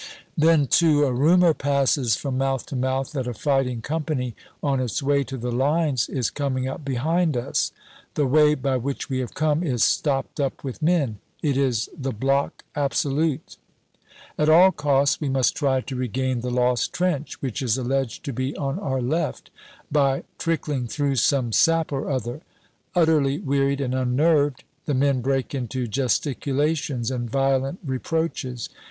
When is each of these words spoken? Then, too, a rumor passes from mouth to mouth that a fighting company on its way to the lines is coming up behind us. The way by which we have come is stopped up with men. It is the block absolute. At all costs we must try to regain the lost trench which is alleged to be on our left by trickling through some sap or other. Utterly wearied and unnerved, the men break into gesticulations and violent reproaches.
Then, 0.35 0.65
too, 0.65 1.03
a 1.05 1.13
rumor 1.13 1.53
passes 1.53 2.15
from 2.15 2.35
mouth 2.39 2.65
to 2.65 2.75
mouth 2.75 3.11
that 3.11 3.27
a 3.27 3.35
fighting 3.35 3.81
company 3.83 4.33
on 4.63 4.79
its 4.79 5.03
way 5.03 5.23
to 5.25 5.37
the 5.37 5.51
lines 5.51 6.09
is 6.09 6.31
coming 6.31 6.67
up 6.67 6.83
behind 6.83 7.37
us. 7.37 7.71
The 8.15 8.25
way 8.25 8.55
by 8.55 8.77
which 8.77 9.11
we 9.11 9.19
have 9.19 9.35
come 9.35 9.61
is 9.61 9.83
stopped 9.83 10.39
up 10.39 10.63
with 10.63 10.81
men. 10.81 11.19
It 11.43 11.55
is 11.55 11.87
the 11.95 12.11
block 12.11 12.63
absolute. 12.73 13.57
At 14.39 14.49
all 14.49 14.71
costs 14.71 15.21
we 15.21 15.29
must 15.29 15.53
try 15.55 15.81
to 15.81 15.95
regain 15.95 16.41
the 16.41 16.49
lost 16.49 16.93
trench 16.93 17.39
which 17.39 17.61
is 17.61 17.77
alleged 17.77 18.23
to 18.25 18.33
be 18.33 18.55
on 18.57 18.79
our 18.79 19.03
left 19.03 19.51
by 19.91 20.23
trickling 20.39 20.87
through 20.87 21.17
some 21.17 21.51
sap 21.51 21.91
or 21.91 22.09
other. 22.09 22.41
Utterly 22.95 23.37
wearied 23.37 23.79
and 23.79 23.93
unnerved, 23.93 24.63
the 24.87 24.95
men 24.95 25.21
break 25.21 25.53
into 25.53 25.85
gesticulations 25.85 27.11
and 27.11 27.29
violent 27.29 27.77
reproaches. 27.85 28.67